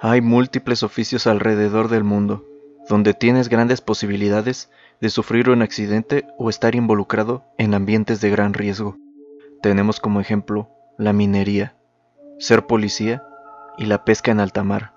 [0.00, 2.44] Hay múltiples oficios alrededor del mundo,
[2.88, 8.54] donde tienes grandes posibilidades de sufrir un accidente o estar involucrado en ambientes de gran
[8.54, 8.96] riesgo.
[9.60, 11.74] Tenemos como ejemplo la minería,
[12.38, 13.24] ser policía
[13.76, 14.92] y la pesca en alta mar.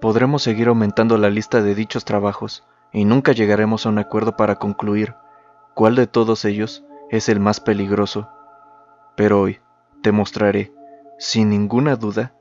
[0.00, 2.64] Podremos seguir aumentando la lista de dichos trabajos
[2.94, 5.14] y nunca llegaremos a un acuerdo para concluir
[5.74, 8.30] cuál de todos ellos es el más peligroso.
[9.14, 9.60] Pero hoy
[10.00, 10.72] te mostraré,
[11.18, 12.32] sin ninguna duda,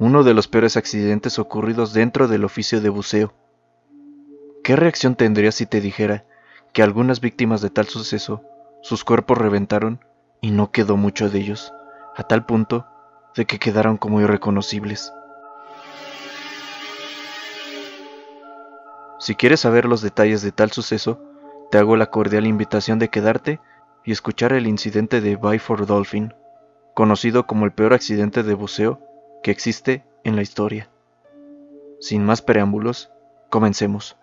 [0.00, 3.34] uno de los peores accidentes ocurridos dentro del oficio de buceo.
[4.64, 6.24] ¿Qué reacción tendrías si te dijera
[6.72, 8.42] que algunas víctimas de tal suceso,
[8.80, 10.02] sus cuerpos reventaron
[10.40, 11.74] y no quedó mucho de ellos,
[12.16, 12.86] a tal punto
[13.36, 15.12] de que quedaron como irreconocibles?
[19.18, 21.20] Si quieres saber los detalles de tal suceso,
[21.70, 23.60] te hago la cordial invitación de quedarte
[24.02, 26.32] y escuchar el incidente de Byford Dolphin,
[26.94, 29.09] conocido como el peor accidente de buceo
[29.42, 30.90] que existe en la historia.
[32.00, 33.10] Sin más preámbulos,
[33.50, 34.16] comencemos.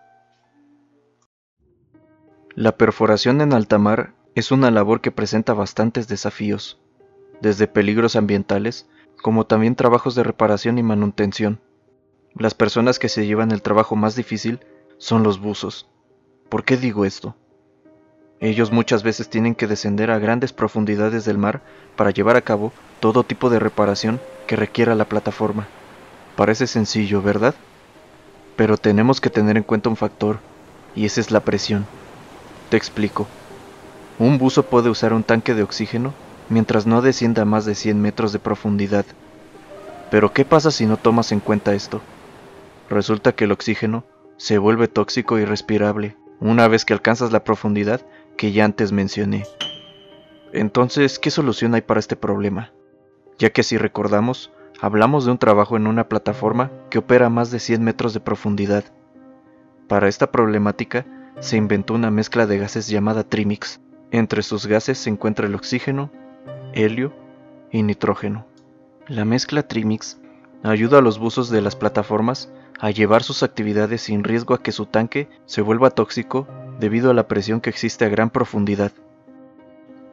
[2.54, 6.80] La perforación en alta mar es una labor que presenta bastantes desafíos,
[7.40, 8.88] desde peligros ambientales
[9.22, 11.60] como también trabajos de reparación y manutención.
[12.34, 14.60] Las personas que se llevan el trabajo más difícil
[14.98, 15.88] son los buzos.
[16.48, 17.36] ¿Por qué digo esto?
[18.40, 21.60] Ellos muchas veces tienen que descender a grandes profundidades del mar
[21.96, 25.66] para llevar a cabo todo tipo de reparación que requiera la plataforma.
[26.36, 27.54] Parece sencillo, ¿verdad?
[28.56, 30.38] Pero tenemos que tener en cuenta un factor,
[30.94, 31.86] y ese es la presión.
[32.70, 33.26] Te explico.
[34.20, 36.14] Un buzo puede usar un tanque de oxígeno
[36.48, 39.04] mientras no descienda a más de 100 metros de profundidad.
[40.10, 42.00] Pero ¿qué pasa si no tomas en cuenta esto?
[42.88, 44.04] Resulta que el oxígeno
[44.36, 48.00] se vuelve tóxico y respirable una vez que alcanzas la profundidad
[48.38, 49.44] que ya antes mencioné.
[50.54, 52.72] Entonces, ¿qué solución hay para este problema?
[53.38, 54.50] Ya que si recordamos,
[54.80, 58.20] hablamos de un trabajo en una plataforma que opera a más de 100 metros de
[58.20, 58.84] profundidad.
[59.88, 61.04] Para esta problemática,
[61.40, 63.80] se inventó una mezcla de gases llamada Trimix.
[64.10, 66.10] Entre sus gases se encuentra el oxígeno,
[66.72, 67.12] helio
[67.70, 68.46] y nitrógeno.
[69.06, 70.18] La mezcla Trimix
[70.62, 72.50] ayuda a los buzos de las plataformas
[72.80, 76.46] a llevar sus actividades sin riesgo a que su tanque se vuelva tóxico
[76.78, 78.92] debido a la presión que existe a gran profundidad.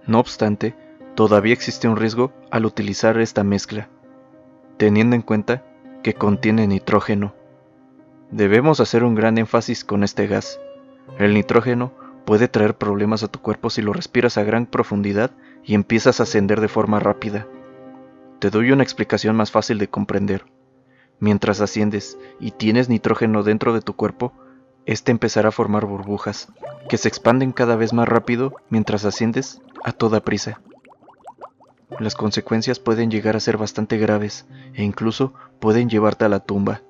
[0.07, 0.75] No obstante,
[1.15, 3.89] todavía existe un riesgo al utilizar esta mezcla,
[4.77, 5.63] teniendo en cuenta
[6.03, 7.33] que contiene nitrógeno.
[8.31, 10.59] Debemos hacer un gran énfasis con este gas.
[11.17, 11.93] El nitrógeno
[12.25, 15.31] puede traer problemas a tu cuerpo si lo respiras a gran profundidad
[15.63, 17.47] y empiezas a ascender de forma rápida.
[18.39, 20.45] Te doy una explicación más fácil de comprender.
[21.19, 24.33] Mientras asciendes y tienes nitrógeno dentro de tu cuerpo,
[24.85, 26.47] este empezará a formar burbujas,
[26.89, 30.61] que se expanden cada vez más rápido mientras asciendes a toda prisa.
[31.99, 36.81] Las consecuencias pueden llegar a ser bastante graves e incluso pueden llevarte a la tumba.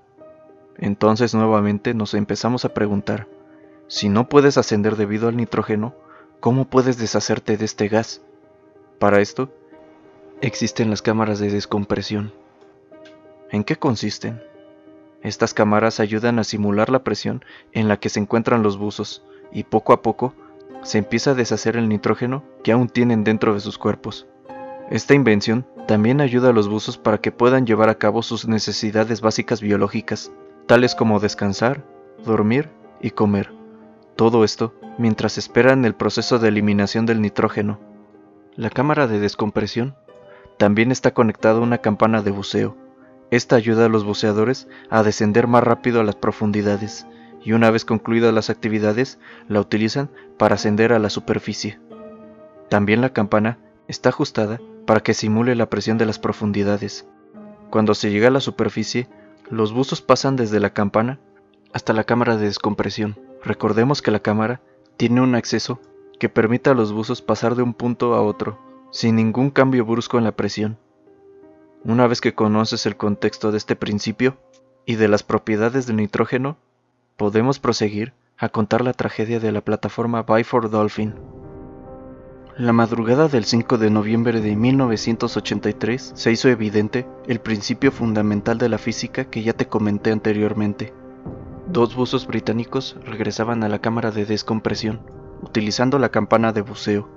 [0.78, 3.28] Entonces nuevamente nos empezamos a preguntar,
[3.88, 5.94] si no puedes ascender debido al nitrógeno,
[6.40, 8.22] ¿cómo puedes deshacerte de este gas?
[9.00, 9.50] Para esto,
[10.42, 12.34] existen las cámaras de descompresión.
[13.52, 14.42] ¿En qué consisten?
[15.26, 19.64] Estas cámaras ayudan a simular la presión en la que se encuentran los buzos y
[19.64, 20.36] poco a poco
[20.84, 24.28] se empieza a deshacer el nitrógeno que aún tienen dentro de sus cuerpos.
[24.92, 29.22] Esta invención también ayuda a los buzos para que puedan llevar a cabo sus necesidades
[29.22, 30.32] básicas biológicas,
[30.68, 31.84] tales como descansar,
[32.24, 32.70] dormir
[33.02, 33.52] y comer.
[34.16, 37.80] Todo esto mientras esperan el proceso de eliminación del nitrógeno.
[38.56, 39.96] La cámara de descompresión
[40.60, 42.78] también está conectada a una campana de buceo,
[43.32, 47.08] esta ayuda a los buceadores a descender más rápido a las profundidades
[47.44, 51.80] y una vez concluidas las actividades la utilizan para ascender a la superficie.
[52.70, 57.08] También la campana está ajustada para que simule la presión de las profundidades.
[57.70, 59.08] Cuando se llega a la superficie,
[59.50, 61.20] los buzos pasan desde la campana
[61.74, 63.20] hasta la cámara de descompresión.
[63.44, 64.62] Recordemos que la cámara
[64.98, 65.80] tiene un acceso
[66.20, 68.60] que permite a los buzos pasar de un punto a otro
[68.92, 70.78] sin ningún cambio brusco en la presión.
[71.86, 74.38] Una vez que conoces el contexto de este principio
[74.88, 76.58] y de las propiedades del nitrógeno,
[77.16, 81.14] podemos proseguir a contar la tragedia de la plataforma Byford Dolphin.
[82.58, 88.70] La madrugada del 5 de noviembre de 1983 se hizo evidente el principio fundamental de
[88.70, 90.92] la física que ya te comenté anteriormente.
[91.68, 95.02] Dos buzos británicos regresaban a la cámara de descompresión,
[95.44, 97.08] utilizando la campana de buceo.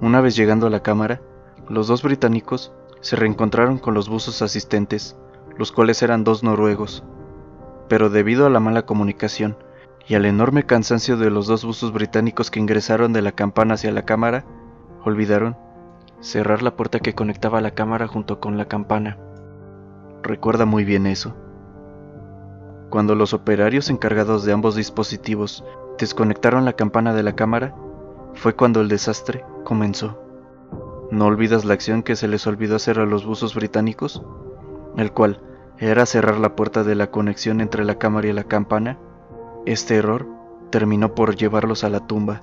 [0.00, 1.20] Una vez llegando a la cámara,
[1.68, 5.16] los dos británicos se reencontraron con los buzos asistentes,
[5.56, 7.04] los cuales eran dos noruegos.
[7.88, 9.56] Pero debido a la mala comunicación
[10.06, 13.92] y al enorme cansancio de los dos buzos británicos que ingresaron de la campana hacia
[13.92, 14.44] la cámara,
[15.04, 15.56] olvidaron
[16.20, 19.18] cerrar la puerta que conectaba la cámara junto con la campana.
[20.22, 21.34] Recuerda muy bien eso.
[22.90, 25.64] Cuando los operarios encargados de ambos dispositivos
[25.98, 27.74] desconectaron la campana de la cámara,
[28.34, 30.29] fue cuando el desastre comenzó.
[31.10, 34.22] ¿No olvidas la acción que se les olvidó hacer a los buzos británicos?
[34.96, 35.40] El cual
[35.78, 38.96] era cerrar la puerta de la conexión entre la cámara y la campana.
[39.66, 40.28] Este error
[40.70, 42.42] terminó por llevarlos a la tumba,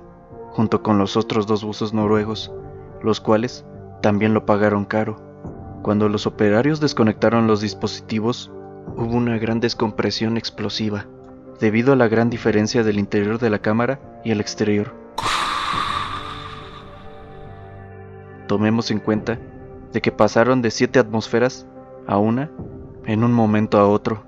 [0.50, 2.52] junto con los otros dos buzos noruegos,
[3.02, 3.64] los cuales
[4.02, 5.16] también lo pagaron caro.
[5.82, 8.52] Cuando los operarios desconectaron los dispositivos,
[8.96, 11.06] hubo una gran descompresión explosiva,
[11.58, 14.97] debido a la gran diferencia del interior de la cámara y el exterior.
[18.48, 19.38] Tomemos en cuenta
[19.92, 21.66] de que pasaron de 7 atmósferas
[22.06, 22.50] a una
[23.04, 24.24] en un momento a otro.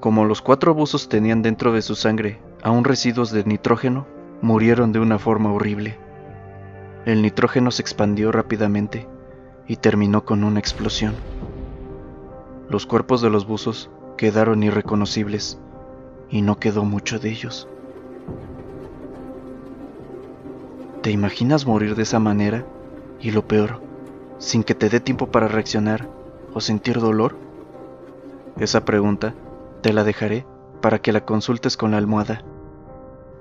[0.00, 4.06] Como los cuatro buzos tenían dentro de su sangre aún residuos de nitrógeno,
[4.40, 5.98] murieron de una forma horrible.
[7.04, 9.06] El nitrógeno se expandió rápidamente
[9.68, 11.14] y terminó con una explosión.
[12.70, 15.58] Los cuerpos de los buzos quedaron irreconocibles
[16.30, 17.68] y no quedó mucho de ellos.
[21.02, 22.64] ¿Te imaginas morir de esa manera?
[23.20, 23.82] Y lo peor,
[24.38, 26.08] sin que te dé tiempo para reaccionar
[26.54, 27.36] o sentir dolor.
[28.58, 29.34] Esa pregunta
[29.82, 30.46] te la dejaré
[30.80, 32.42] para que la consultes con la almohada.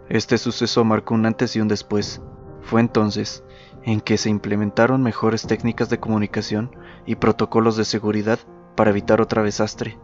[0.10, 2.22] Este suceso marcó un antes y un después.
[2.62, 3.44] Fue entonces
[3.84, 6.72] en que se implementaron mejores técnicas de comunicación
[7.06, 8.40] y protocolos de seguridad
[8.76, 9.98] para evitar otra desastre,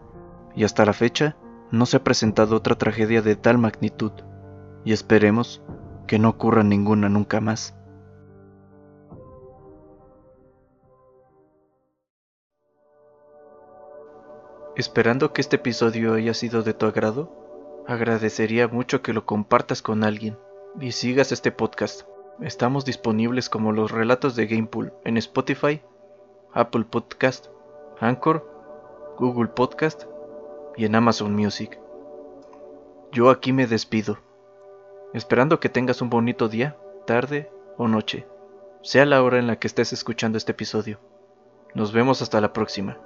[0.55, 1.35] y hasta la fecha
[1.71, 4.11] no se ha presentado otra tragedia de tal magnitud,
[4.83, 5.61] y esperemos
[6.07, 7.75] que no ocurra ninguna nunca más.
[14.75, 17.31] Esperando que este episodio haya sido de tu agrado,
[17.87, 20.37] agradecería mucho que lo compartas con alguien
[20.81, 22.01] y sigas este podcast.
[22.41, 25.81] Estamos disponibles como los relatos de Gamepool en Spotify,
[26.51, 27.47] Apple Podcast,
[28.01, 30.03] Anchor, Google Podcast
[30.75, 31.79] y en Amazon Music.
[33.13, 34.17] Yo aquí me despido,
[35.13, 36.75] esperando que tengas un bonito día,
[37.07, 38.27] tarde o noche,
[38.81, 40.99] sea la hora en la que estés escuchando este episodio.
[41.73, 42.97] Nos vemos hasta la próxima.